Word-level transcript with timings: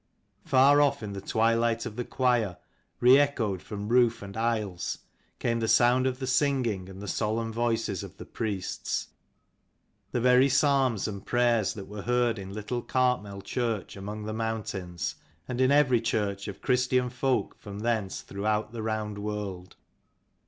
Far 0.45 0.81
off, 0.81 1.03
in 1.03 1.13
the 1.13 1.21
twilight 1.21 1.85
of 1.85 1.95
the 1.95 2.03
choir, 2.03 2.57
re 2.99 3.19
echoed 3.19 3.61
from 3.61 3.87
roof 3.87 4.23
and 4.23 4.35
aisles, 4.35 4.97
came 5.37 5.59
the 5.59 5.67
sound 5.67 6.07
of 6.07 6.17
the 6.17 6.25
singing 6.25 6.89
and 6.89 6.99
the 6.99 7.07
solemn 7.07 7.53
voices 7.53 8.01
of 8.01 8.17
the 8.17 8.25
priests: 8.25 9.09
the 10.11 10.19
very 10.19 10.49
psalms 10.49 11.07
and 11.07 11.23
prayers 11.23 11.75
that 11.75 11.85
were 11.85 12.01
heard 12.01 12.39
in 12.39 12.51
little 12.51 12.81
Cartmel 12.81 13.43
church 13.43 13.95
among 13.95 14.23
the 14.23 14.33
mountains, 14.33 15.13
and 15.47 15.61
in 15.61 15.69
every 15.69 16.01
church 16.01 16.47
of 16.47 16.63
Christian 16.63 17.11
folk 17.11 17.53
from 17.59 17.81
thence 17.81 18.21
throughout 18.21 18.71
the 18.71 18.81
round 18.81 19.19
world. 19.19 19.75